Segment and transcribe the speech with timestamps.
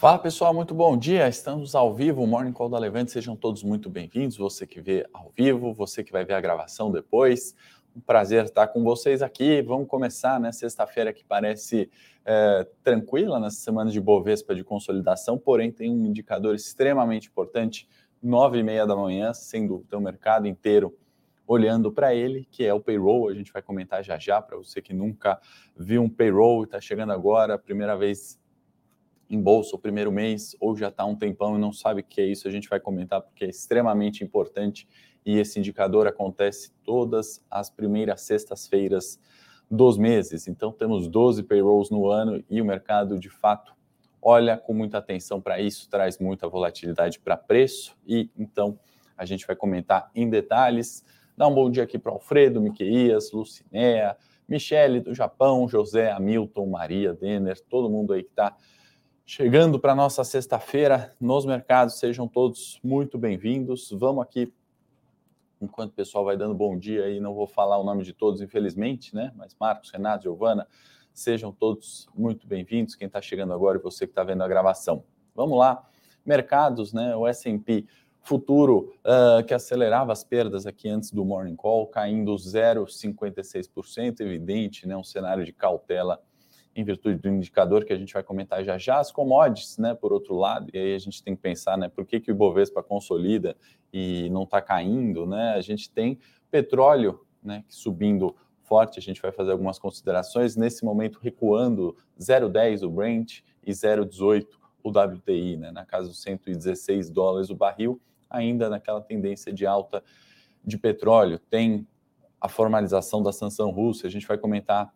[0.00, 1.28] Fala pessoal, muito bom dia.
[1.28, 3.10] Estamos ao vivo, o Morning Call da Levante.
[3.10, 4.38] Sejam todos muito bem-vindos.
[4.38, 7.54] Você que vê ao vivo, você que vai ver a gravação depois.
[7.94, 9.60] Um prazer estar com vocês aqui.
[9.60, 10.52] Vamos começar, né?
[10.52, 11.90] Sexta-feira que parece
[12.24, 17.86] é, tranquila nessa semana de Bovespa de consolidação, porém tem um indicador extremamente importante,
[18.22, 20.96] nove e meia da manhã, sem dúvida, o mercado inteiro
[21.46, 23.28] olhando para ele, que é o payroll.
[23.28, 25.38] A gente vai comentar já já para você que nunca
[25.76, 28.39] viu um payroll e está chegando agora, primeira vez
[29.30, 32.20] em bolsa o primeiro mês ou já está um tempão e não sabe o que
[32.20, 34.88] é isso, a gente vai comentar porque é extremamente importante
[35.24, 39.20] e esse indicador acontece todas as primeiras sextas-feiras
[39.70, 40.48] dos meses.
[40.48, 43.72] Então temos 12 payrolls no ano e o mercado de fato
[44.20, 48.78] olha com muita atenção para isso, traz muita volatilidade para preço e então
[49.16, 51.04] a gente vai comentar em detalhes.
[51.36, 54.16] Dá um bom dia aqui para Alfredo, Miqueias, Lucinéa,
[54.48, 58.56] Michele do Japão, José, Hamilton, Maria, Denner, todo mundo aí que está
[59.32, 63.88] Chegando para nossa sexta-feira nos mercados, sejam todos muito bem-vindos.
[63.92, 64.52] Vamos aqui,
[65.62, 68.40] enquanto o pessoal vai dando bom dia aí, não vou falar o nome de todos,
[68.40, 69.30] infelizmente, né?
[69.36, 70.66] Mas Marcos, Renato, Giovana,
[71.14, 72.96] sejam todos muito bem-vindos.
[72.96, 75.04] Quem está chegando agora e você que está vendo a gravação.
[75.32, 75.88] Vamos lá,
[76.26, 77.14] mercados, né?
[77.14, 77.86] O S&P
[78.22, 84.96] futuro uh, que acelerava as perdas aqui antes do morning call, caindo 0,56%, evidente, né?
[84.96, 86.20] Um cenário de cautela
[86.80, 90.12] em virtude do indicador que a gente vai comentar já já, as commodities, né, por
[90.12, 92.82] outro lado, e aí a gente tem que pensar, né, por que, que o Ibovespa
[92.82, 93.56] consolida
[93.92, 96.18] e não está caindo, né, a gente tem
[96.50, 102.90] petróleo, né, subindo forte, a gente vai fazer algumas considerações, nesse momento recuando 0,10 o
[102.90, 104.46] Brent e 0,18
[104.82, 110.02] o WTI, né, na casa dos 116 dólares o barril, ainda naquela tendência de alta
[110.64, 111.86] de petróleo, tem
[112.40, 114.94] a formalização da sanção russa, a gente vai comentar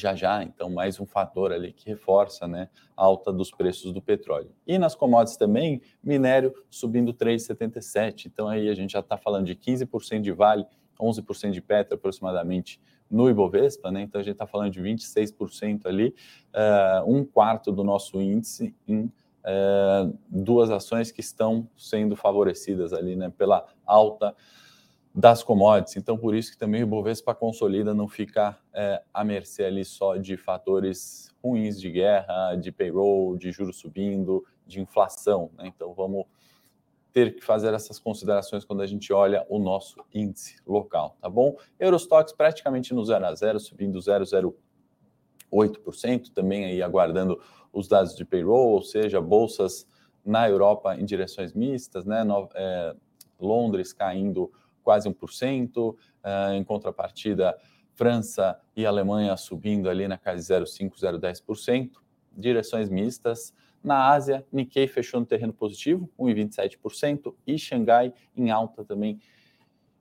[0.00, 4.00] já já, então mais um fator ali que reforça né, a alta dos preços do
[4.00, 4.50] petróleo.
[4.66, 9.54] E nas commodities também, minério subindo 3,77, então aí a gente já está falando de
[9.54, 10.66] 15% de Vale,
[11.00, 14.02] 11% de Petro aproximadamente no Ibovespa, né?
[14.02, 16.14] então a gente está falando de 26% ali,
[16.54, 23.16] uh, um quarto do nosso índice em uh, duas ações que estão sendo favorecidas ali
[23.16, 24.34] né, pela alta
[25.18, 25.96] das commodities.
[25.96, 30.16] Então, por isso que também o Ibovespa consolida, não fica é, à mercê ali só
[30.16, 35.50] de fatores ruins de guerra, de payroll, de juros subindo, de inflação.
[35.58, 35.66] Né?
[35.66, 36.24] Então, vamos
[37.12, 41.56] ter que fazer essas considerações quando a gente olha o nosso índice local, tá bom?
[41.80, 47.42] Eurostox praticamente no 0 a 0, subindo 0,08%, também aí aguardando
[47.72, 49.84] os dados de payroll, ou seja, bolsas
[50.24, 52.22] na Europa em direções mistas, né?
[52.22, 52.94] No, é,
[53.40, 54.52] Londres caindo
[54.82, 57.56] quase 1%, uh, eh, em contrapartida,
[57.94, 61.90] França e Alemanha subindo ali na casa de 0,5%, 0,10%,
[62.36, 63.52] direções mistas.
[63.82, 69.18] Na Ásia, Nikkei fechou no terreno positivo, 1,27%, e Xangai em alta também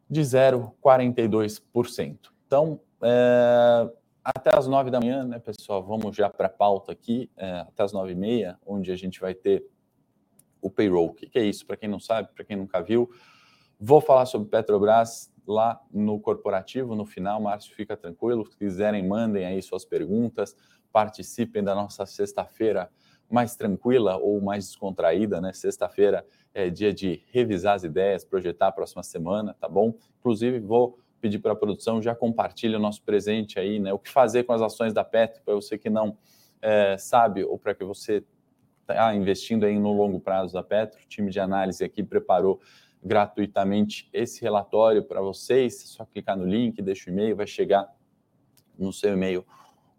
[0.10, 2.32] de 0,42%.
[2.46, 3.90] Então, é,
[4.24, 5.84] até as 9 da manhã, né, pessoal?
[5.84, 9.20] Vamos já para a pauta aqui, é, até as 9 e meia, onde a gente
[9.20, 9.66] vai ter
[10.62, 11.08] o payroll.
[11.08, 11.66] O que, que é isso?
[11.66, 13.10] Para quem não sabe, para quem nunca viu,
[13.80, 17.40] Vou falar sobre Petrobras lá no corporativo no final.
[17.40, 18.46] Márcio, fica tranquilo.
[18.46, 20.56] Se quiserem, mandem aí suas perguntas.
[20.92, 22.90] Participem da nossa sexta-feira
[23.30, 25.54] mais tranquila ou mais descontraída, né?
[25.54, 29.94] Sexta-feira é dia de revisar as ideias, projetar a próxima semana, tá bom?
[30.20, 33.94] Inclusive, vou pedir para a produção já compartilhe o nosso presente aí, né?
[33.94, 36.18] O que fazer com as ações da Petro, para você que não
[36.62, 38.24] é, sabe ou para que você
[38.81, 42.62] está investindo aí no longo prazo da Petro, o time de análise aqui preparou
[43.07, 45.81] gratuitamente esse relatório para vocês.
[45.81, 47.92] É só clicar no link, deixa o e-mail, vai chegar
[48.77, 49.45] no seu e-mail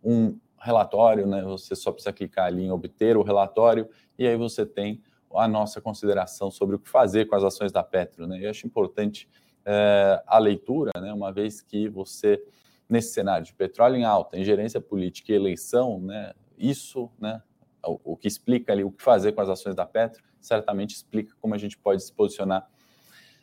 [0.04, 1.42] um relatório, né?
[1.42, 3.88] Você só precisa clicar ali em obter o relatório
[4.18, 5.02] e aí você tem
[5.34, 8.38] a nossa consideração sobre o que fazer com as ações da Petro, né?
[8.40, 9.28] Eu acho importante
[9.64, 11.12] é, a leitura, né?
[11.12, 12.42] Uma vez que você
[12.88, 16.32] nesse cenário de petróleo em alta, ingerência política e eleição, né?
[16.56, 17.42] Isso, né?
[17.84, 21.34] O, o que explica ali o que fazer com as ações da Petro, certamente explica
[21.40, 22.68] como a gente pode se posicionar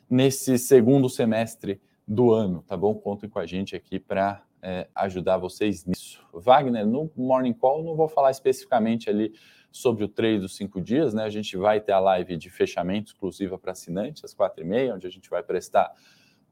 [0.08, 2.94] nesse segundo semestre do ano, tá bom?
[2.94, 6.24] Contem com a gente aqui para é, ajudar vocês nisso.
[6.32, 9.32] Wagner, no Morning Call não vou falar especificamente ali
[9.70, 11.24] sobre o trade dos cinco dias, né?
[11.24, 14.94] A gente vai ter a live de fechamento exclusiva para assinantes, às quatro e meia,
[14.94, 15.92] onde a gente vai prestar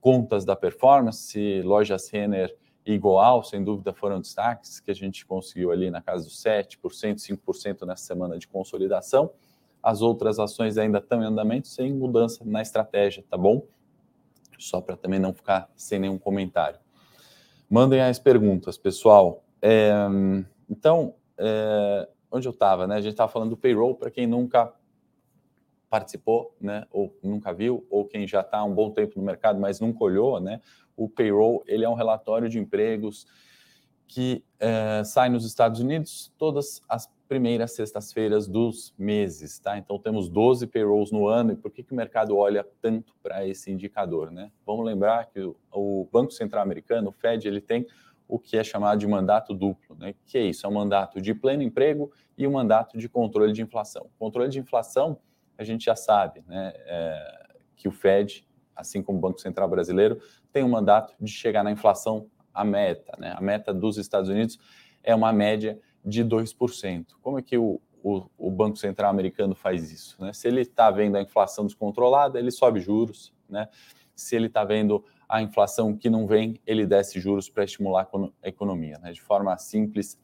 [0.01, 2.55] contas da performance, lojas Renner
[2.85, 6.77] e Goal, sem dúvida foram destaques que a gente conseguiu ali na casa dos 7%,
[7.17, 9.33] 5% nessa semana de consolidação.
[9.84, 13.66] As outras ações ainda estão em andamento sem mudança na estratégia, tá bom?
[14.58, 16.81] Só para também não ficar sem nenhum comentário.
[17.69, 19.44] Mandem as perguntas, pessoal.
[19.60, 19.92] É,
[20.70, 22.94] então, é, onde eu estava, né?
[22.94, 24.72] A gente estava falando do payroll para quem nunca
[25.90, 26.86] participou, né?
[26.90, 30.02] Ou nunca viu, ou quem já está há um bom tempo no mercado, mas nunca
[30.02, 30.62] olhou, né?
[30.96, 33.26] O payroll ele é um relatório de empregos
[34.08, 39.76] que é, sai nos Estados Unidos todas as primeiras sextas-feiras dos meses, tá?
[39.76, 43.44] Então temos 12 payrolls no ano e por que, que o mercado olha tanto para
[43.44, 44.52] esse indicador, né?
[44.64, 45.40] Vamos lembrar que
[45.72, 47.88] o, Banco Central Americano, o Fed, ele tem
[48.28, 50.14] o que é chamado de mandato duplo, né?
[50.25, 50.64] Que é isso?
[50.64, 54.08] É um mandato de pleno emprego e um mandato de controle de inflação.
[54.16, 55.19] Controle de inflação,
[55.58, 56.72] a gente já sabe, né?
[56.86, 58.46] É, que o Fed,
[58.76, 60.20] assim como o Banco Central Brasileiro,
[60.52, 63.34] tem um mandato de chegar na inflação a meta, né?
[63.36, 64.56] A meta dos Estados Unidos
[65.02, 67.06] é uma média de 2%.
[67.23, 70.21] Como é que o, o, o Banco Central americano faz isso?
[70.23, 70.33] Né?
[70.33, 73.33] Se ele está vendo a inflação descontrolada, ele sobe juros.
[73.49, 73.69] Né?
[74.15, 78.09] Se ele está vendo a inflação que não vem, ele desce juros para estimular
[78.43, 78.99] a economia.
[78.99, 79.12] Né?
[79.12, 80.21] De forma simples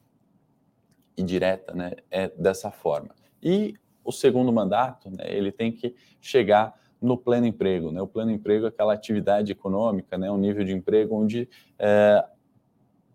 [1.17, 1.93] e direta, né?
[2.09, 3.15] é dessa forma.
[3.41, 3.73] E
[4.03, 5.25] o segundo mandato, né?
[5.27, 7.91] ele tem que chegar no pleno emprego.
[7.91, 7.99] Né?
[8.01, 10.31] O pleno emprego é aquela atividade econômica, né?
[10.31, 11.49] um nível de emprego onde
[11.79, 12.23] é,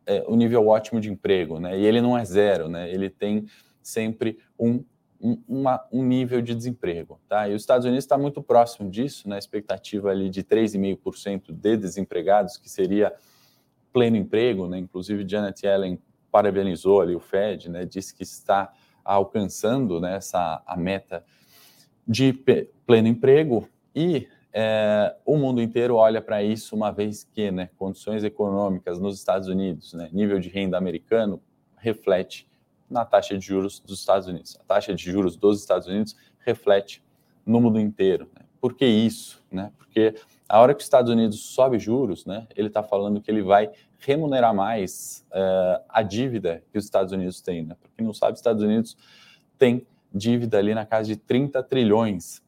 [0.07, 1.79] é, o nível ótimo de emprego, né?
[1.79, 2.91] E ele não é zero, né?
[2.91, 3.47] Ele tem
[3.83, 4.85] sempre um,
[5.21, 7.49] um, uma, um nível de desemprego, tá?
[7.49, 9.39] E os Estados Unidos está muito próximo disso, na né?
[9.39, 13.13] expectativa ali de 3,5% de desempregados, que seria
[13.93, 14.79] pleno emprego, né?
[14.79, 15.99] Inclusive Janet Yellen
[16.31, 17.85] parabenizou ali o Fed, né?
[17.85, 18.73] Disse que está
[19.05, 21.25] alcançando né, essa a meta
[22.07, 22.33] de
[22.85, 28.25] pleno emprego e é, o mundo inteiro olha para isso uma vez que né, condições
[28.25, 31.43] econômicas nos Estados Unidos, né, nível de renda americano,
[31.77, 32.49] reflete
[32.89, 34.57] na taxa de juros dos Estados Unidos.
[34.59, 37.05] A taxa de juros dos Estados Unidos reflete
[37.45, 38.31] no mundo inteiro.
[38.35, 38.47] Né?
[38.59, 39.45] Por que isso?
[39.53, 39.71] Né?
[39.77, 40.15] Porque
[40.49, 43.71] a hora que os Estados Unidos sobe juros, né, ele está falando que ele vai
[43.99, 47.63] remunerar mais uh, a dívida que os Estados Unidos têm.
[47.63, 47.77] Né?
[47.79, 48.97] Para quem não sabe, os Estados Unidos
[49.59, 52.46] tem dívida ali na casa de 30 trilhões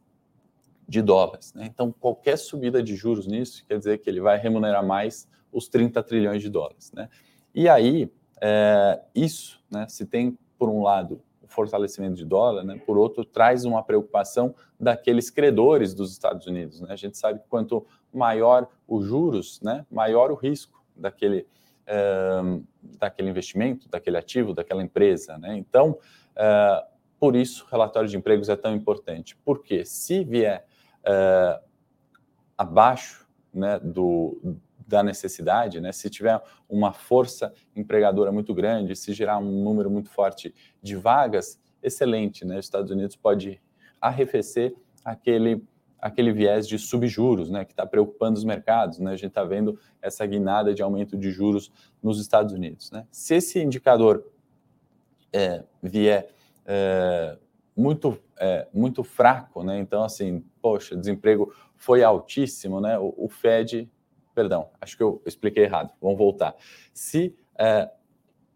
[0.89, 1.53] de dólares.
[1.53, 1.67] Né?
[1.67, 6.03] Então, qualquer subida de juros nisso quer dizer que ele vai remunerar mais os 30
[6.03, 6.91] trilhões de dólares.
[6.93, 7.11] Né?
[7.55, 12.81] E aí, é, isso, né, se tem, por um lado, o fortalecimento de dólar, né,
[12.87, 16.81] por outro, traz uma preocupação daqueles credores dos Estados Unidos.
[16.81, 16.89] Né?
[16.91, 21.47] A gente sabe que quanto maior os juros, né, maior o risco daquele,
[21.87, 22.41] é,
[22.99, 25.37] daquele investimento, daquele ativo, daquela empresa.
[25.37, 25.57] Né?
[25.59, 25.99] Então,
[26.35, 26.85] é,
[27.21, 29.37] por isso, o relatório de empregos é tão importante.
[29.45, 30.65] Porque se vier
[31.09, 31.63] uh,
[32.57, 39.39] abaixo né, do, da necessidade, né, se tiver uma força empregadora muito grande, se gerar
[39.39, 42.59] um número muito forte de vagas, excelente, né?
[42.59, 43.61] Os Estados Unidos pode
[44.01, 44.75] arrefecer
[45.05, 45.63] aquele
[46.01, 49.11] aquele viés de subjuros, né, que está preocupando os mercados, né?
[49.11, 53.05] A gente está vendo essa guinada de aumento de juros nos Estados Unidos, né?
[53.11, 54.25] Se esse indicador
[55.33, 56.29] é, vier
[56.65, 57.37] é,
[57.79, 59.79] muito, é, muito fraco, né?
[59.79, 62.99] Então, assim, poxa, desemprego foi altíssimo, né?
[62.99, 63.89] O, o Fed,
[64.35, 66.57] perdão, acho que eu expliquei errado, vamos voltar.
[66.93, 67.89] Se é,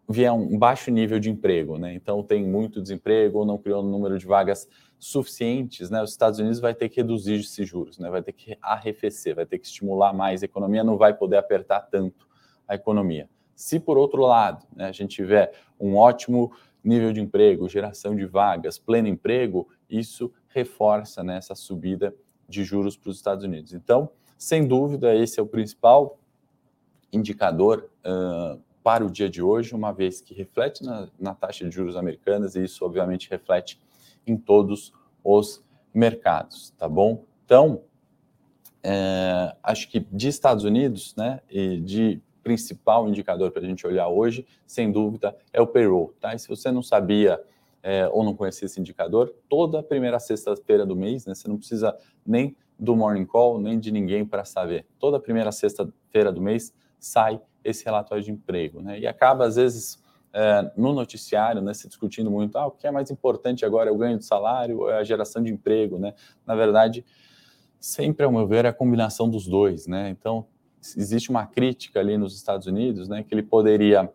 [0.09, 1.93] vier um baixo nível de emprego, né?
[1.93, 4.67] Então tem muito desemprego não criou um número de vagas
[4.99, 6.03] suficientes, né?
[6.03, 8.09] Os Estados Unidos vai ter que reduzir esses juros, né?
[8.09, 11.79] Vai ter que arrefecer, vai ter que estimular mais a economia, não vai poder apertar
[11.79, 12.27] tanto
[12.67, 13.29] a economia.
[13.55, 16.51] Se por outro lado, né, a gente tiver um ótimo
[16.83, 22.13] nível de emprego, geração de vagas, pleno emprego, isso reforça né, essa subida
[22.47, 23.73] de juros para os Estados Unidos.
[23.73, 26.19] Então, sem dúvida, esse é o principal
[27.11, 31.73] indicador uh, para o dia de hoje, uma vez que reflete na, na, taxa de
[31.73, 33.79] juros americanas e isso, obviamente, reflete
[34.27, 34.91] em todos
[35.23, 35.63] os
[35.93, 37.23] mercados, tá bom?
[37.45, 37.83] Então,
[38.83, 44.07] é, acho que de Estados Unidos, né, e de principal indicador para a gente olhar
[44.09, 46.13] hoje, sem dúvida, é o payroll.
[46.19, 46.35] Tá?
[46.35, 47.41] E se você não sabia
[47.81, 51.57] é, ou não conhecia esse indicador, toda a primeira sexta-feira do mês, né, você não
[51.57, 54.85] precisa nem do morning call, nem de ninguém para saber.
[54.99, 58.81] Toda a primeira sexta-feira do mês sai esse relatório de emprego.
[58.81, 58.99] Né?
[58.99, 60.01] E acaba, às vezes,
[60.33, 63.93] é, no noticiário, né, se discutindo muito, ah, o que é mais importante agora é
[63.93, 66.13] o ganho de salário ou é a geração de emprego, né?
[66.45, 67.05] Na verdade,
[67.79, 70.09] sempre, ao meu ver, é a combinação dos dois, né?
[70.09, 70.47] Então,
[70.97, 74.11] existe uma crítica ali nos Estados Unidos, né, que ele poderia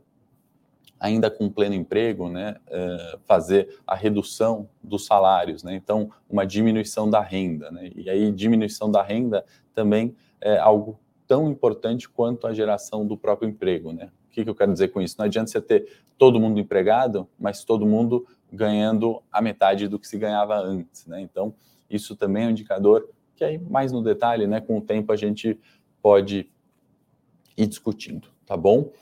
[1.00, 7.08] ainda com pleno emprego, né, eh, fazer a redução dos salários, né, então uma diminuição
[7.08, 12.54] da renda, né, e aí diminuição da renda também é algo tão importante quanto a
[12.54, 14.10] geração do próprio emprego, né.
[14.26, 15.16] O que, que eu quero dizer com isso?
[15.18, 20.06] Não adianta você ter todo mundo empregado, mas todo mundo ganhando a metade do que
[20.06, 21.20] se ganhava antes, né.
[21.20, 21.54] Então
[21.88, 25.16] isso também é um indicador que aí mais no detalhe, né, com o tempo a
[25.16, 25.58] gente
[26.02, 26.50] pode
[27.59, 28.93] ir discutindo, tá bom?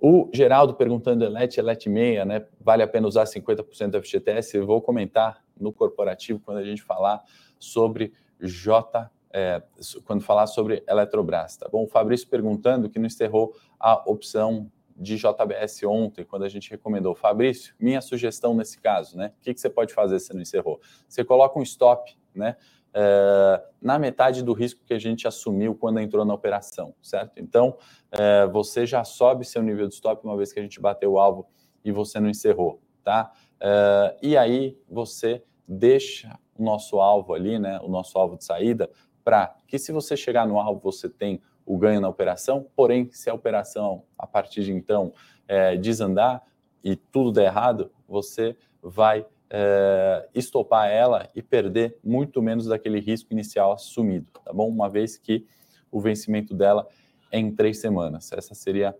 [0.00, 2.46] O Geraldo perguntando Elet, Elet meia, né?
[2.60, 4.56] Vale a pena usar 50% do FGTS?
[4.56, 7.22] Eu vou comentar no corporativo quando a gente falar
[7.58, 9.62] sobre J, é,
[10.04, 11.84] quando falar sobre Eletrobras, tá bom?
[11.84, 17.14] O Fabrício perguntando que não encerrou a opção de JBS ontem, quando a gente recomendou.
[17.14, 19.32] Fabrício, minha sugestão nesse caso, né?
[19.38, 20.80] O que, que você pode fazer se não encerrou?
[21.08, 22.56] Você coloca um stop, né?
[22.96, 27.32] É, na metade do risco que a gente assumiu quando entrou na operação, certo?
[27.38, 27.76] Então,
[28.12, 31.18] é, você já sobe seu nível de stop uma vez que a gente bateu o
[31.18, 31.46] alvo
[31.84, 33.32] e você não encerrou, tá?
[33.60, 37.80] É, e aí você deixa o nosso alvo ali, né?
[37.82, 38.88] O nosso alvo de saída,
[39.24, 43.28] para que se você chegar no alvo, você tem o ganho na operação, porém, se
[43.28, 45.12] a operação, a partir de então,
[45.48, 46.42] é, desandar
[46.82, 53.32] e tudo der errado, você vai é, estopar ela e perder muito menos daquele risco
[53.32, 54.68] inicial assumido, tá bom?
[54.68, 55.46] Uma vez que
[55.92, 56.88] o vencimento dela
[57.30, 58.32] é em três semanas.
[58.32, 58.96] Essa seria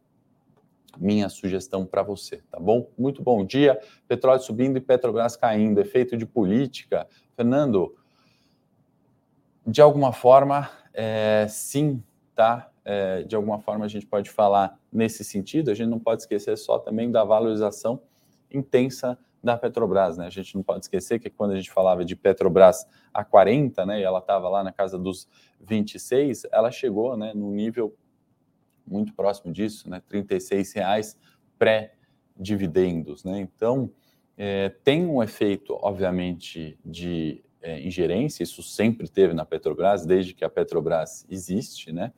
[0.96, 2.88] minha sugestão para você, tá bom?
[2.96, 3.80] Muito bom dia.
[4.06, 5.80] Petróleo subindo e Petrobras caindo.
[5.80, 7.08] Efeito de política.
[7.34, 7.92] Fernando,
[9.66, 12.00] de alguma forma, é, sim,
[12.32, 12.70] tá?
[12.84, 15.72] É, de alguma forma a gente pode falar nesse sentido.
[15.72, 18.00] A gente não pode esquecer só também da valorização
[18.52, 20.26] intensa da Petrobras, né?
[20.26, 24.00] A gente não pode esquecer que quando a gente falava de Petrobras a 40, né,
[24.00, 25.28] e ela estava lá na casa dos
[25.60, 27.94] 26, ela chegou, né, no nível
[28.86, 31.18] muito próximo disso, né, 36 reais
[31.58, 33.38] pré-dividendos, né?
[33.40, 33.90] Então,
[34.36, 40.44] é, tem um efeito, obviamente, de é, ingerência, isso sempre teve na Petrobras, desde que
[40.44, 42.12] a Petrobras existe, né?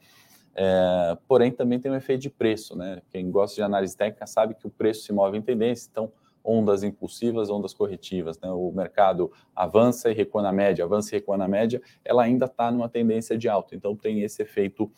[0.55, 3.03] É, porém, também tem um efeito de preço, né?
[3.11, 6.11] Quem gosta de análise técnica sabe que o preço se move em tendência, então,
[6.47, 8.49] ondas impulsivas, ondas corretivas, né?
[8.51, 12.71] O mercado avança e recua na média, avança e recua na média, ela ainda está
[12.71, 14.91] numa tendência de alta, então tem esse efeito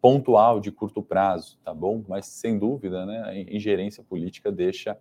[0.00, 2.02] pontual de curto prazo, tá bom?
[2.08, 4.98] Mas, sem dúvida, né, a ingerência política deixa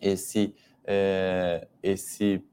[0.00, 2.44] esse, é, esse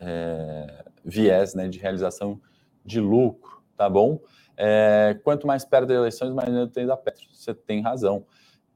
[0.00, 2.40] é, viés né, de realização
[2.84, 4.20] de lucro, tá bom?
[4.56, 7.26] É, quanto mais perto das eleições, mais medo tem da Petro.
[7.32, 8.24] Você tem razão.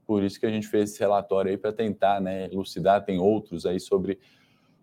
[0.09, 3.05] Por isso que a gente fez esse relatório aí para tentar né, elucidar.
[3.05, 4.19] Tem outros aí sobre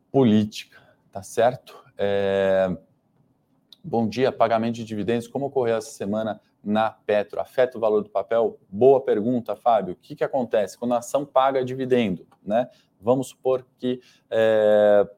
[0.08, 0.80] política,
[1.10, 1.76] tá certo?
[1.98, 2.68] É...
[3.82, 5.26] Bom dia, pagamento de dividendos.
[5.26, 7.40] Como ocorreu essa semana na Petro?
[7.40, 8.60] Afeta o valor do papel?
[8.68, 9.94] Boa pergunta, Fábio.
[9.94, 12.24] O que, que acontece quando a ação paga dividendo?
[12.40, 12.70] Né?
[13.00, 15.10] Vamos supor que é,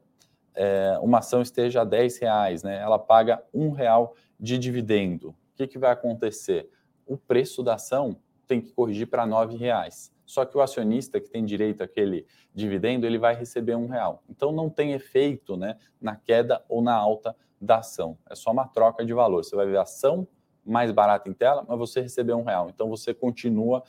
[0.55, 2.79] é, uma ação esteja a 10 reais, né?
[2.79, 5.29] ela paga um real de dividendo.
[5.29, 6.67] O que, que vai acontecer?
[7.07, 8.17] O preço da ação
[8.49, 10.11] tem que corrigir para nove reais.
[10.25, 14.23] Só que o acionista que tem direito àquele dividendo, ele vai receber um real.
[14.28, 18.19] Então não tem efeito né, na queda ou na alta da ação.
[18.28, 19.45] É só uma troca de valor.
[19.45, 20.26] Você vai ver a ação
[20.64, 22.69] mais barata em tela, mas você recebeu um real.
[22.69, 23.83] Então você continua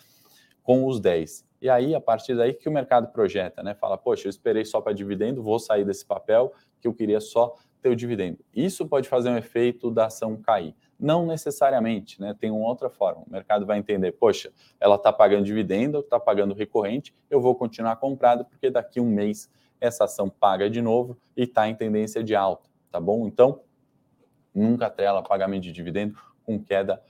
[0.63, 1.45] com os 10.
[1.61, 3.73] E aí, a partir daí que o mercado projeta, né?
[3.73, 7.55] Fala, poxa, eu esperei só para dividendo, vou sair desse papel que eu queria só
[7.81, 8.39] ter o dividendo.
[8.53, 10.73] Isso pode fazer um efeito da ação cair.
[10.99, 12.35] Não necessariamente, né?
[12.37, 13.23] Tem uma outra forma.
[13.25, 17.95] O mercado vai entender, poxa, ela está pagando dividendo, está pagando recorrente, eu vou continuar
[17.95, 22.35] comprado, porque daqui um mês essa ação paga de novo e está em tendência de
[22.35, 23.27] alta, tá bom?
[23.27, 23.61] Então,
[24.53, 27.01] nunca atrela pagamento de dividendo com queda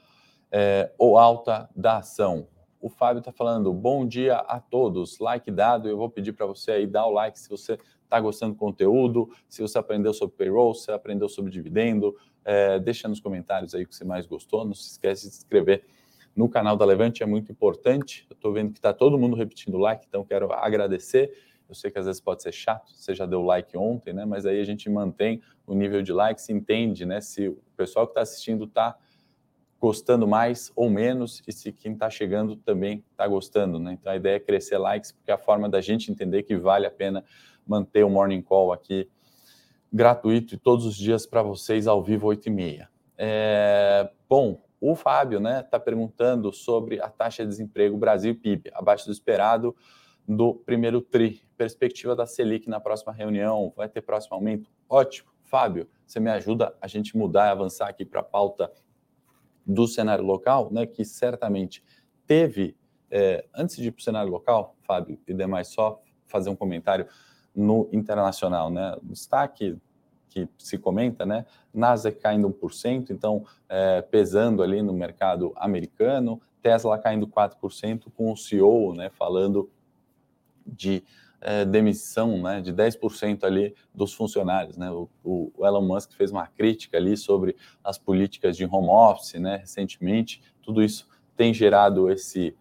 [0.51, 2.47] é, ou alta da ação.
[2.81, 6.71] O Fábio está falando, bom dia a todos, like dado, eu vou pedir para você
[6.71, 10.73] aí dar o like se você está gostando do conteúdo, se você aprendeu sobre payroll,
[10.73, 12.15] se aprendeu sobre dividendo,
[12.45, 15.39] é, deixa nos comentários aí o que você mais gostou, não se esquece de se
[15.39, 15.85] inscrever
[16.35, 19.77] no canal da Levante, é muito importante, eu estou vendo que está todo mundo repetindo
[19.77, 21.31] like, então quero agradecer,
[21.67, 24.45] eu sei que às vezes pode ser chato, você já deu like ontem, né, mas
[24.45, 28.11] aí a gente mantém o nível de like, se entende, né, se o pessoal que
[28.11, 28.97] está assistindo está
[29.79, 33.93] gostando mais ou menos e se quem está chegando também está gostando, né?
[33.93, 36.85] Então a ideia é crescer likes, porque é a forma da gente entender que vale
[36.85, 37.23] a pena
[37.65, 39.07] manter o Morning Call aqui
[39.91, 42.89] gratuito e todos os dias para vocês ao vivo 8 e meia.
[43.17, 49.05] É, bom, o Fábio né, está perguntando sobre a taxa de desemprego Brasil PIB, abaixo
[49.05, 49.75] do esperado
[50.27, 51.41] do primeiro TRI.
[51.57, 54.69] Perspectiva da Selic na próxima reunião, vai ter próximo aumento?
[54.87, 55.29] Ótimo.
[55.43, 58.71] Fábio, você me ajuda a gente mudar e avançar aqui para a pauta
[59.65, 61.83] do cenário local, né, que certamente
[62.25, 62.77] teve,
[63.09, 67.07] é, antes de ir para o cenário local, Fábio e demais, só fazer um comentário
[67.55, 69.77] no internacional, né, destaque
[70.29, 76.97] que se comenta, né, Nasdaq caindo 1%, então é, pesando ali no mercado americano, Tesla
[76.97, 79.69] caindo 4%, com o CEO, né, falando
[80.65, 81.03] de
[81.41, 84.77] é, demissão né, de 10% ali dos funcionários.
[84.77, 84.91] Né?
[84.91, 89.57] O, o, Elon Musk fez uma crítica ali sobre as políticas de home office né,
[89.57, 90.41] recentemente.
[90.61, 92.55] Tudo isso tem gerado esse,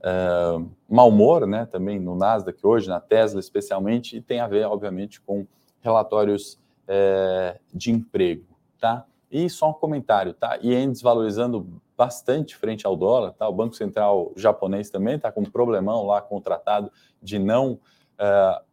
[0.00, 4.66] uh, mau humor, né, também no Nasdaq hoje, na Tesla especialmente, e tem a ver,
[4.66, 5.46] obviamente, com
[5.80, 8.44] relatórios uh, de emprego,
[8.78, 9.04] tá?
[9.30, 10.58] E só um comentário, tá?
[10.62, 13.48] Ien desvalorizando bastante frente ao dólar, tá?
[13.48, 16.90] O Banco Central japonês também está com um problemão lá contratado
[17.22, 18.64] de não uh,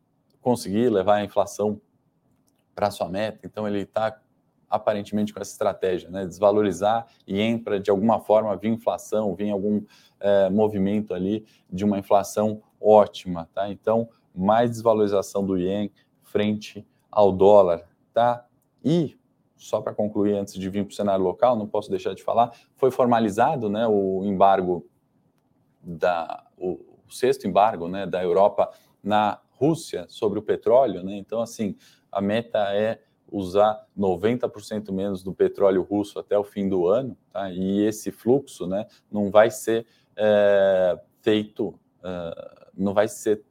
[0.41, 1.79] conseguir levar a inflação
[2.75, 4.19] para sua meta, então ele está
[4.73, 6.25] aparentemente com essa estratégia, né?
[6.25, 9.83] Desvalorizar e entra de alguma forma vir inflação, vir algum
[10.19, 13.69] é, movimento ali de uma inflação ótima, tá?
[13.69, 15.91] Então, mais desvalorização do ien
[16.23, 18.47] frente ao dólar, tá?
[18.83, 19.15] E
[19.55, 22.51] só para concluir antes de vir para o cenário local, não posso deixar de falar,
[22.75, 24.89] foi formalizado, né, o embargo
[25.81, 28.71] da o, o sexto embargo, né, da Europa
[29.03, 31.15] na Rússia sobre o petróleo, né?
[31.15, 31.75] Então, assim,
[32.11, 32.99] a meta é
[33.33, 37.51] usar 90% menos do petróleo russo até o fim do ano, tá?
[37.51, 41.73] E esse fluxo, né, não vai ser é, feito,
[42.03, 43.43] é, não vai ser,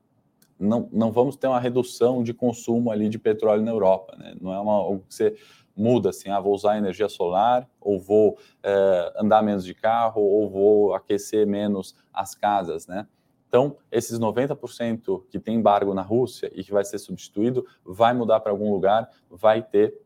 [0.57, 4.37] não, não vamos ter uma redução de consumo ali de petróleo na Europa, né?
[4.41, 5.37] Não é uma, algo que você
[5.77, 10.49] muda assim, ah, vou usar energia solar, ou vou é, andar menos de carro, ou
[10.49, 13.09] vou aquecer menos as casas, né?
[13.53, 18.41] Então, esses 90% que tem embargo na Rússia e que vai ser substituído, vai mudar
[18.41, 20.01] para algum lugar, vai ter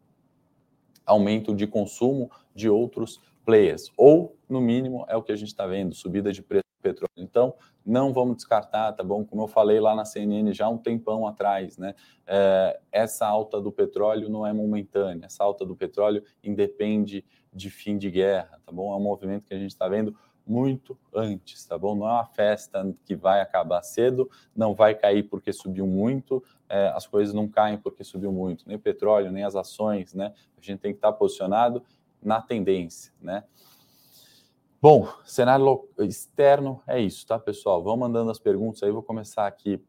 [1.07, 3.93] aumento de consumo de outros players.
[3.97, 7.13] Ou, no mínimo, é o que a gente está vendo, subida de preço do petróleo.
[7.17, 9.25] Então, não vamos descartar, tá bom?
[9.25, 11.95] Como eu falei lá na CNN já um tempão atrás, né?
[12.27, 17.97] É, essa alta do petróleo não é momentânea, essa alta do petróleo independe de fim
[17.97, 18.93] de guerra, tá bom?
[18.93, 21.95] É um movimento que a gente está vendo muito antes, tá bom?
[21.95, 26.89] Não é uma festa que vai acabar cedo, não vai cair porque subiu muito, é,
[26.89, 30.33] as coisas não caem porque subiu muito, nem o petróleo, nem as ações, né?
[30.57, 31.83] A gente tem que estar posicionado
[32.23, 33.45] na tendência, né?
[34.81, 37.83] Bom, cenário externo é isso, tá, pessoal?
[37.83, 39.83] Vão mandando as perguntas aí, vou começar aqui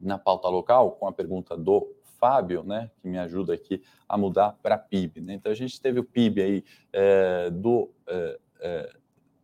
[0.00, 4.56] na pauta local com a pergunta do Fábio, né, que me ajuda aqui a mudar
[4.62, 5.20] para PIB.
[5.20, 5.34] Né?
[5.34, 8.96] Então a gente teve o PIB aí é, do é, é,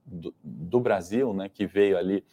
[0.07, 2.25] do, Brasil, né, que veio ali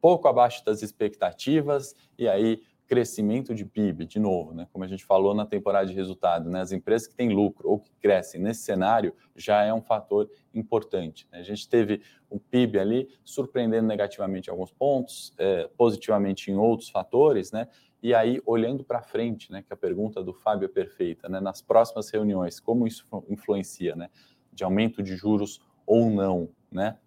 [0.00, 5.04] pouco abaixo das expectativas, e aí crescimento de PIB, de novo, né, como a gente
[5.04, 8.62] falou na temporada de resultado, né, as empresas que têm lucro ou que crescem nesse
[8.62, 11.28] cenário já é um fator importante.
[11.30, 11.38] Né?
[11.38, 16.88] A gente teve o PIB ali surpreendendo negativamente em alguns pontos, é, positivamente em outros
[16.88, 17.68] fatores, né?
[18.02, 21.60] E aí, olhando para frente, né, que a pergunta do Fábio é perfeita, né, nas
[21.62, 24.08] próximas reuniões, como isso influencia, né,
[24.52, 26.98] de aumento de juros ou não, né?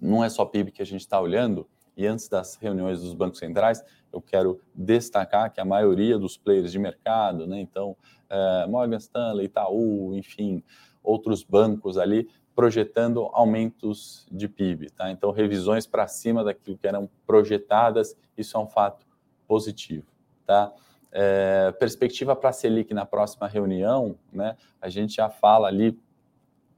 [0.00, 3.38] Não é só PIB que a gente está olhando, e antes das reuniões dos bancos
[3.38, 3.82] centrais,
[4.12, 7.96] eu quero destacar que a maioria dos players de mercado, né, então
[8.28, 10.62] é, Morgan Stanley, Itaú, enfim,
[11.02, 15.10] outros bancos ali, projetando aumentos de PIB, tá?
[15.10, 19.06] Então, revisões para cima daquilo que eram projetadas, isso é um fato
[19.46, 20.06] positivo,
[20.46, 20.72] tá?
[21.12, 24.56] É, perspectiva para a Selic na próxima reunião, né?
[24.80, 25.98] A gente já fala ali,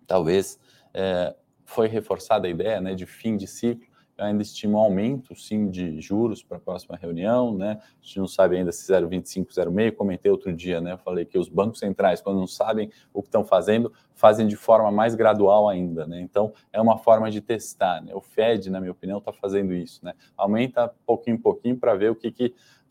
[0.05, 0.59] talvez,
[0.93, 1.35] é,
[1.69, 3.87] foi reforçada a ideia né, de fim de ciclo.
[4.17, 7.79] Eu ainda estimo um aumento, sim, de juros para a próxima reunião, né?
[7.81, 9.95] A gente não sabe ainda se 0,25, 0,5.
[9.95, 10.97] Comentei outro dia, né?
[10.97, 14.91] Falei que os bancos centrais, quando não sabem o que estão fazendo, fazem de forma
[14.91, 16.21] mais gradual ainda, né?
[16.21, 18.13] Então, é uma forma de testar, né?
[18.13, 20.15] O Fed, na minha opinião, está fazendo isso, né?
[20.37, 22.35] Aumenta pouquinho em pouquinho para ver o que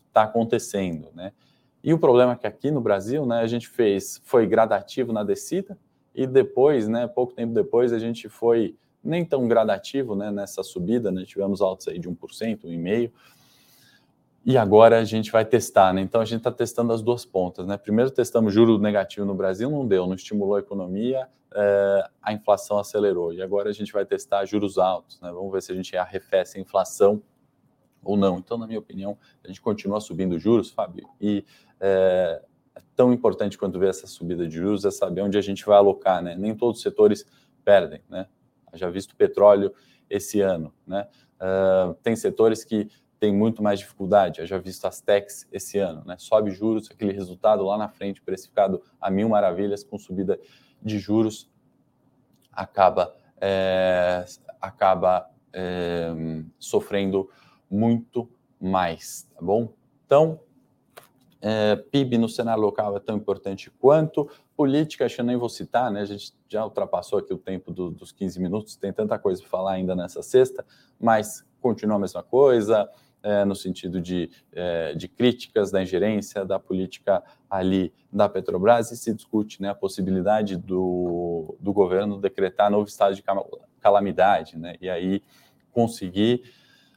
[0.08, 1.34] está acontecendo, né?
[1.84, 5.24] E o problema é que aqui no Brasil, né, a gente fez, foi gradativo na
[5.24, 5.78] descida,
[6.18, 11.12] e depois, né, pouco tempo depois, a gente foi nem tão gradativo né, nessa subida,
[11.12, 12.18] né, tivemos altos aí de 1%,
[12.66, 13.12] 1,5%,
[14.44, 16.00] e agora a gente vai testar, né?
[16.00, 17.76] Então a gente está testando as duas pontas, né?
[17.76, 22.80] Primeiro testamos juro negativo no Brasil, não deu, não estimulou a economia, é, a inflação
[22.80, 23.34] acelerou.
[23.34, 25.30] E agora a gente vai testar juros altos, né?
[25.34, 27.22] Vamos ver se a gente arrefece a inflação
[28.02, 28.38] ou não.
[28.38, 31.44] Então, na minha opinião, a gente continua subindo juros, Fábio, e
[31.82, 32.42] é,
[32.98, 36.22] tão importante quanto ver essa subida de juros é saber onde a gente vai alocar,
[36.22, 36.36] né?
[36.36, 37.24] Nem todos os setores
[37.64, 38.28] perdem, né?
[38.74, 39.72] Já visto petróleo
[40.10, 41.08] esse ano, né?
[41.36, 46.16] Uh, tem setores que têm muito mais dificuldade, já visto as techs esse ano, né?
[46.18, 50.40] Sobe juros, aquele resultado lá na frente precificado a mil maravilhas com subida
[50.82, 51.48] de juros
[52.52, 54.26] acaba é,
[54.60, 56.10] acaba é,
[56.58, 57.30] sofrendo
[57.70, 58.28] muito
[58.60, 59.72] mais, tá bom?
[60.04, 60.40] Então
[61.50, 64.30] é, PIB no cenário local é tão importante quanto.
[64.54, 66.02] Política, acho que eu nem vou citar, né?
[66.02, 69.50] A gente já ultrapassou aqui o tempo do, dos 15 minutos, tem tanta coisa para
[69.50, 70.66] falar ainda nessa sexta,
[71.00, 72.90] mas continua a mesma coisa,
[73.24, 78.98] é, no sentido de, é, de críticas da ingerência da política ali da Petrobras, e
[78.98, 83.24] se discute né, a possibilidade do, do governo decretar novo estado de
[83.80, 84.76] calamidade, né?
[84.82, 85.24] E aí
[85.72, 86.44] conseguir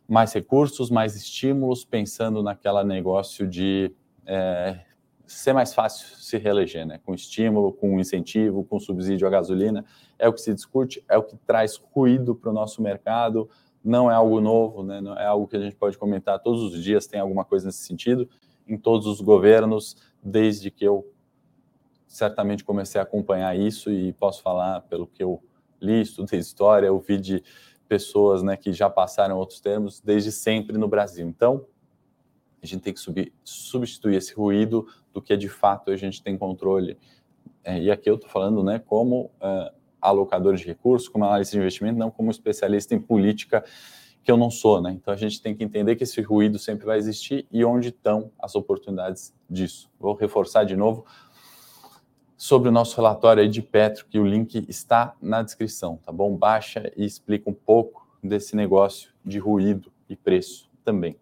[0.08, 3.94] mais recursos, mais estímulos, pensando naquela negócio de
[4.26, 4.80] é,
[5.26, 7.00] ser mais fácil se reeleger, né?
[7.04, 9.84] Com estímulo, com incentivo, com subsídio à gasolina.
[10.18, 13.48] É o que se discute, é o que traz ruído para o nosso mercado.
[13.82, 15.00] Não é algo novo, né?
[15.00, 17.06] Não é algo que a gente pode comentar todos os dias.
[17.06, 18.28] Tem alguma coisa nesse sentido
[18.66, 21.12] em todos os governos, desde que eu
[22.06, 25.42] certamente comecei a acompanhar isso e posso falar pelo que eu
[25.80, 27.42] li, estudei história, ouvi de
[27.88, 31.26] pessoas, né, que já passaram outros termos desde sempre no Brasil.
[31.26, 31.66] Então,
[32.62, 36.36] a gente tem que subir, substituir esse ruído do que de fato a gente tem
[36.36, 36.98] controle.
[37.64, 41.58] É, e aqui eu estou falando né, como uh, alocador de recursos, como analista de
[41.58, 43.64] investimento, não como especialista em política,
[44.22, 44.80] que eu não sou.
[44.80, 44.92] Né?
[44.92, 48.30] Então a gente tem que entender que esse ruído sempre vai existir e onde estão
[48.38, 49.90] as oportunidades disso.
[49.98, 51.04] Vou reforçar de novo
[52.36, 56.34] sobre o nosso relatório de Petro, que o link está na descrição, tá bom?
[56.34, 61.16] Baixa e explica um pouco desse negócio de ruído e preço também.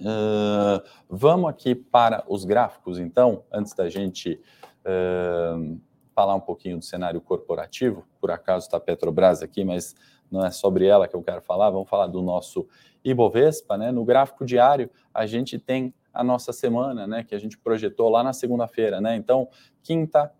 [0.00, 4.40] Uh, vamos aqui para os gráficos, então, antes da gente
[4.84, 5.80] uh,
[6.14, 8.04] falar um pouquinho do cenário corporativo.
[8.20, 9.94] Por acaso está a Petrobras aqui, mas
[10.30, 11.70] não é sobre ela que eu quero falar.
[11.70, 12.66] Vamos falar do nosso
[13.04, 13.90] Ibovespa, né?
[13.90, 17.24] No gráfico diário, a gente tem a nossa semana, né?
[17.24, 19.16] Que a gente projetou lá na segunda-feira, né?
[19.16, 19.48] Então,
[19.82, 20.32] quinta,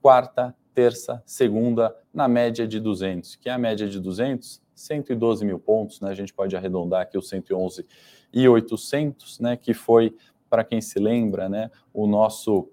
[0.00, 5.58] quarta, terça, segunda, na média de 200, que é a média de 200, 112 mil
[5.58, 6.10] pontos, né?
[6.10, 7.86] A gente pode arredondar aqui os 111
[8.34, 10.16] e 800, né, que foi,
[10.50, 12.68] para quem se lembra, né, o nosso,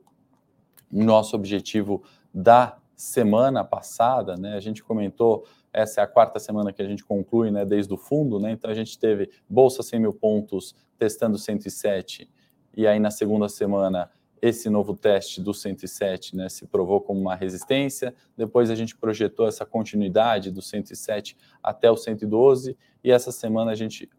[0.91, 6.81] nosso objetivo da semana passada, né, a gente comentou, essa é a quarta semana que
[6.81, 10.13] a gente conclui, né, desde o fundo, né, então a gente teve Bolsa 100 mil
[10.13, 12.27] pontos testando 107,
[12.75, 14.09] e aí na segunda semana
[14.41, 19.47] esse novo teste do 107 né, se provou como uma resistência, depois a gente projetou
[19.47, 24.09] essa continuidade do 107 até o 112, e essa semana a gente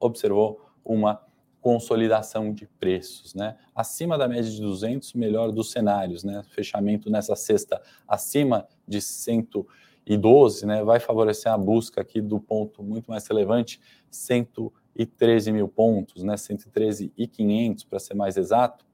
[0.00, 1.24] observou uma
[1.60, 3.56] consolidação de preços, né?
[3.74, 6.42] Acima da média de 200, melhor dos cenários, né?
[6.48, 10.82] Fechamento nessa sexta acima de 112, né?
[10.82, 13.78] Vai favorecer a busca aqui do ponto muito mais relevante,
[14.10, 16.34] 113 mil pontos, né?
[16.36, 18.86] 113 e 500 para ser mais exato,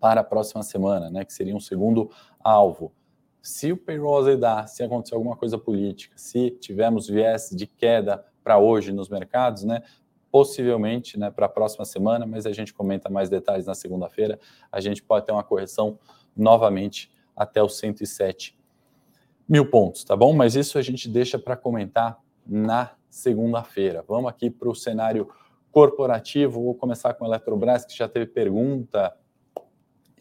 [0.00, 1.24] para a próxima semana, né?
[1.24, 2.10] Que seria um segundo
[2.42, 2.92] alvo.
[3.42, 8.58] Se o payroll azedar, se acontecer alguma coisa política, se tivermos viés de queda para
[8.58, 9.82] hoje nos mercados, né,
[10.30, 14.38] possivelmente né, para a próxima semana, mas a gente comenta mais detalhes na segunda-feira.
[14.70, 15.98] A gente pode ter uma correção
[16.36, 18.58] novamente até os 107
[19.48, 20.32] mil pontos, tá bom?
[20.32, 24.04] Mas isso a gente deixa para comentar na segunda-feira.
[24.06, 25.28] Vamos aqui para o cenário
[25.70, 26.62] corporativo.
[26.62, 29.16] Vou começar com a Eletrobras, que já teve pergunta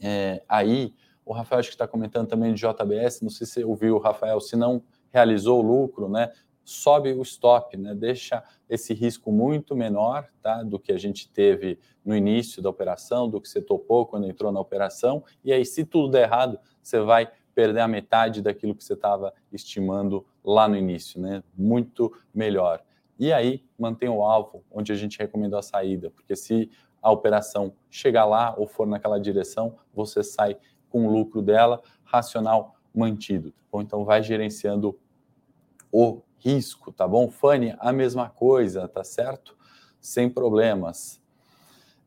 [0.01, 0.93] é, aí.
[1.25, 3.21] O Rafael acho que está comentando também de JBS.
[3.21, 6.31] Não sei se você ouviu, Rafael, se não realizou o lucro, né?
[6.65, 7.93] sobe o stop, né?
[7.93, 10.63] deixa esse risco muito menor tá?
[10.63, 14.51] do que a gente teve no início da operação, do que você topou quando entrou
[14.51, 18.83] na operação, e aí, se tudo der errado, você vai perder a metade daquilo que
[18.83, 21.41] você estava estimando lá no início, né?
[21.55, 22.83] Muito melhor.
[23.17, 26.69] E aí, mantém o alvo onde a gente recomendou a saída, porque se
[27.05, 30.57] a operação chegar lá ou for naquela direção, você sai
[30.89, 33.51] com o lucro dela, racional mantido.
[33.51, 33.81] Tá bom?
[33.81, 34.97] Então, vai gerenciando
[35.91, 37.29] o risco, tá bom?
[37.29, 39.55] Fanny, a mesma coisa, tá certo?
[40.01, 41.21] Sem problemas.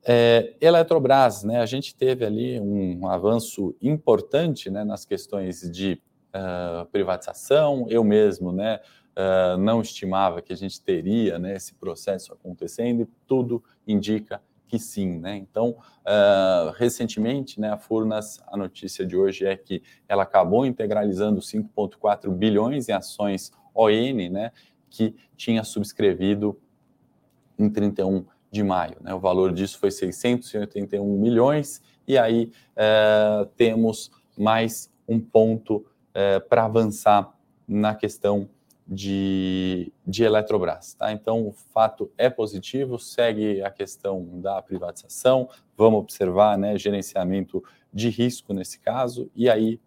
[0.04, 1.60] É, Eletrobras, né?
[1.60, 6.02] A gente teve ali um avanço importante, né, nas questões de
[6.34, 7.86] uh, privatização.
[7.88, 8.80] Eu mesmo, né,
[9.16, 13.02] uh, não estimava que a gente teria, né, esse processo acontecendo.
[13.02, 15.36] E tudo indica que sim, né?
[15.36, 21.40] Então, uh, recentemente, né, a Furnas, a notícia de hoje é que ela acabou integralizando
[21.40, 24.52] 5,4 bilhões em ações ON, né,
[24.90, 26.58] que tinha subscrevido
[27.58, 28.96] em 31 de maio.
[29.00, 29.14] Né?
[29.14, 36.64] O valor disso foi 681 milhões, e aí é, temos mais um ponto é, para
[36.64, 37.34] avançar
[37.66, 38.48] na questão
[38.88, 40.94] de, de Eletrobras.
[40.94, 41.12] Tá?
[41.12, 48.08] Então, o fato é positivo, segue a questão da privatização, vamos observar né, gerenciamento de
[48.08, 49.78] risco nesse caso, e aí,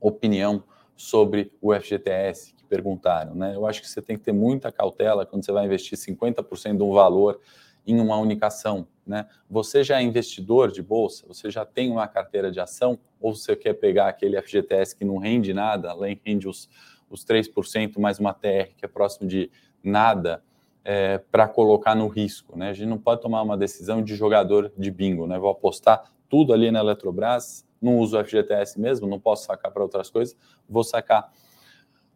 [0.00, 0.62] opinião
[0.96, 3.56] sobre o FGTS, perguntaram, né?
[3.56, 6.82] Eu acho que você tem que ter muita cautela quando você vai investir 50% de
[6.82, 7.40] um valor
[7.86, 9.26] em uma única ação, né?
[9.48, 13.56] Você já é investidor de bolsa, você já tem uma carteira de ação, ou você
[13.56, 16.68] quer pegar aquele FGTS que não rende nada, além rende os,
[17.10, 19.50] os 3% mais uma TR que é próximo de
[19.82, 20.42] nada,
[20.84, 22.70] é, para colocar no risco, né?
[22.70, 25.38] A gente não pode tomar uma decisão de jogador de bingo, né?
[25.38, 29.82] Vou apostar tudo ali na Eletrobras, não uso o FGTS mesmo, não posso sacar para
[29.82, 30.36] outras coisas,
[30.68, 31.30] vou sacar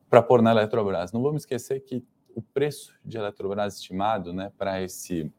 [0.08, 1.12] para pôr na Eletrobras.
[1.12, 2.02] Não vamos esquecer que
[2.34, 5.30] o preço de Eletrobras estimado né, para esse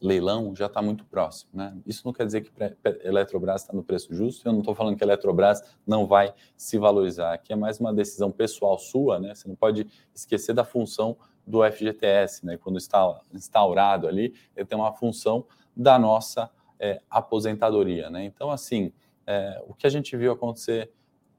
[0.00, 1.50] leilão já está muito próximo.
[1.54, 1.76] Né?
[1.86, 2.72] Isso não quer dizer que a
[3.06, 6.78] Eletrobras está no preço justo, eu não estou falando que a Eletrobras não vai se
[6.78, 7.32] valorizar.
[7.32, 9.34] Aqui é mais uma decisão pessoal sua, né?
[9.34, 12.56] você não pode esquecer da função do FGTS, né?
[12.56, 15.44] quando está instaurado ali, ele tem uma função
[15.76, 18.10] da nossa é, aposentadoria.
[18.10, 18.24] Né?
[18.24, 18.92] Então, assim,
[19.26, 20.90] é, o que a gente viu acontecer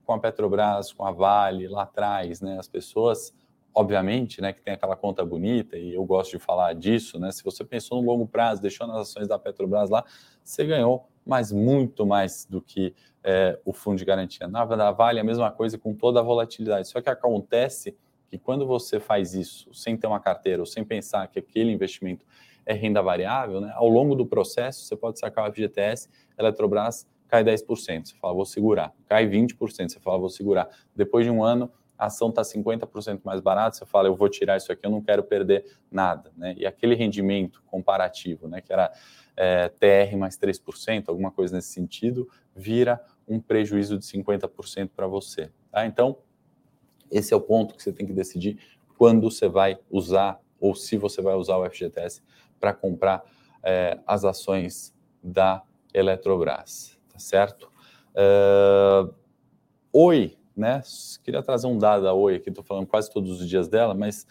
[0.05, 2.57] com a Petrobras, com a Vale lá atrás, né?
[2.57, 3.33] as pessoas
[3.73, 7.31] obviamente, né, que tem aquela conta bonita, e eu gosto de falar disso, né?
[7.31, 10.03] Se você pensou no longo prazo, deixou nas ações da Petrobras lá,
[10.43, 14.47] você ganhou, mas muito mais do que é, o fundo de garantia.
[14.47, 16.87] Na da Vale, a mesma coisa com toda a volatilidade.
[16.87, 17.95] Só que acontece
[18.29, 22.25] que quando você faz isso sem ter uma carteira ou sem pensar que aquele investimento
[22.65, 27.43] é renda variável, né, ao longo do processo você pode sacar o FGTS, Eletrobras cai
[27.43, 28.93] 10%, você fala, vou segurar.
[29.05, 30.69] Cai 20%, você fala, vou segurar.
[30.95, 34.57] Depois de um ano, a ação está 50% mais barata, você fala, eu vou tirar
[34.57, 36.31] isso aqui, eu não quero perder nada.
[36.37, 36.55] Né?
[36.57, 38.91] E aquele rendimento comparativo, né, que era
[39.35, 45.51] é, TR mais 3%, alguma coisa nesse sentido, vira um prejuízo de 50% para você.
[45.71, 45.85] Tá?
[45.85, 46.17] Então,
[47.11, 48.59] esse é o ponto que você tem que decidir
[48.97, 52.21] quando você vai usar, ou se você vai usar o FGTS
[52.59, 53.23] para comprar
[53.63, 57.71] é, as ações da Eletrobras, tá certo?
[58.13, 59.13] Uh,
[59.99, 60.81] Oi, né?
[61.23, 64.25] Queria trazer um dado da Oi aqui, estou falando quase todos os dias dela, mas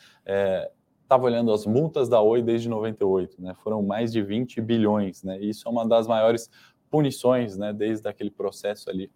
[1.02, 3.54] estava é, olhando as multas da Oi desde 98, né?
[3.62, 5.38] Foram mais de 20 bilhões, né?
[5.38, 6.50] Isso é uma das maiores
[6.90, 7.72] punições, né?
[7.72, 9.10] Desde aquele processo ali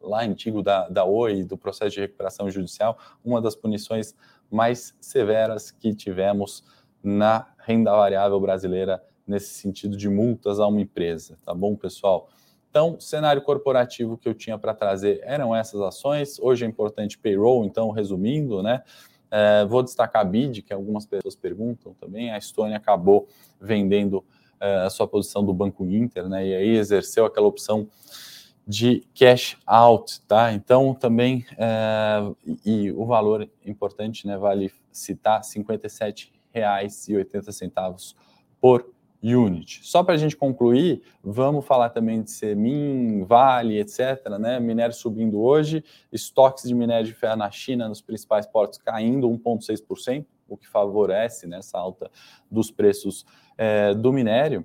[0.00, 4.14] lá antigo da, da Oi, do processo de recuperação judicial, uma das punições
[4.50, 6.64] mais severas que tivemos
[7.02, 12.28] na renda variável brasileira nesse sentido de multas a uma empresa, tá bom, pessoal?
[12.76, 16.38] Então, cenário corporativo que eu tinha para trazer eram essas ações.
[16.38, 18.82] Hoje é importante payroll, então, resumindo, né?
[19.30, 22.30] É, vou destacar a BID, que algumas pessoas perguntam também.
[22.30, 24.22] A Estônia acabou vendendo
[24.60, 26.46] é, a sua posição do Banco Inter, né?
[26.46, 27.88] E aí exerceu aquela opção
[28.68, 30.52] de cash out, tá?
[30.52, 32.30] Então, também, é,
[32.62, 34.36] e, o valor importante, né?
[34.36, 38.14] Vale citar, R$ 57,80
[38.60, 38.94] por
[39.34, 39.80] Unity.
[39.82, 44.28] Só para a gente concluir, vamos falar também de Semin, Vale, etc.
[44.38, 44.60] Né?
[44.60, 50.24] Minério subindo hoje, estoques de minério de ferro na China, nos principais portos, caindo 1,6%,
[50.48, 52.10] o que favorece né, essa alta
[52.50, 53.26] dos preços
[53.58, 54.64] é, do minério.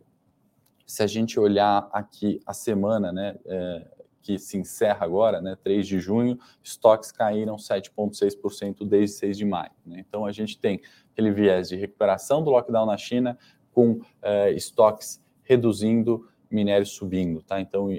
[0.86, 3.88] Se a gente olhar aqui a semana, né, é,
[4.22, 9.72] que se encerra agora, né, 3 de junho, estoques caíram 7,6% desde 6 de maio.
[9.86, 10.04] Né?
[10.08, 10.80] Então a gente tem
[11.12, 13.38] aquele viés de recuperação do lockdown na China,
[13.74, 17.60] com é, estoques reduzindo, minério subindo, tá?
[17.60, 17.90] Então,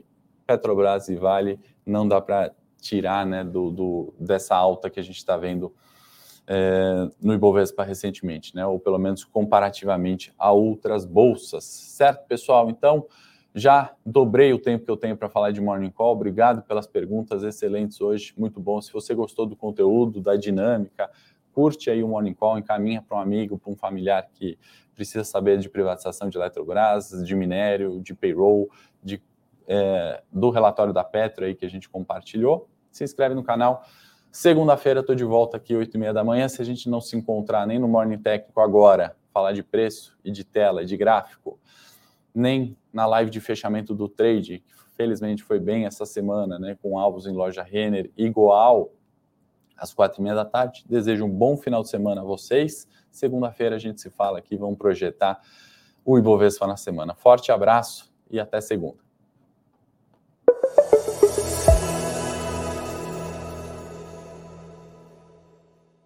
[0.46, 5.16] Petrobras e Vale não dá para tirar né, do, do, dessa alta que a gente
[5.16, 5.72] está vendo
[6.46, 8.66] é, no Ibovespa recentemente, né?
[8.66, 12.68] Ou pelo menos comparativamente a outras bolsas, certo, pessoal?
[12.68, 13.06] Então,
[13.54, 16.12] já dobrei o tempo que eu tenho para falar de Morning Call.
[16.12, 18.80] Obrigado pelas perguntas excelentes hoje, muito bom.
[18.80, 21.10] Se você gostou do conteúdo, da dinâmica,
[21.52, 24.58] curte aí o Morning Call, encaminha para um amigo, para um familiar que
[24.94, 28.70] precisa saber de privatização de Eletrobras, de minério, de payroll,
[29.02, 29.22] de,
[29.66, 32.68] é, do relatório da Petro aí que a gente compartilhou.
[32.90, 33.84] Se inscreve no canal.
[34.30, 36.48] Segunda-feira estou de volta aqui, 8 e meia da manhã.
[36.48, 40.30] Se a gente não se encontrar nem no Morning Técnico agora, falar de preço e
[40.30, 41.58] de tela, de gráfico,
[42.34, 46.98] nem na live de fechamento do trade, que felizmente foi bem essa semana, né, com
[46.98, 48.90] alvos em loja Renner igual
[49.82, 50.84] às quatro e meia da tarde.
[50.88, 52.86] Desejo um bom final de semana a vocês.
[53.10, 55.40] Segunda-feira a gente se fala aqui, vamos projetar
[56.04, 57.14] o Ibovespa na semana.
[57.14, 59.01] Forte abraço e até segunda.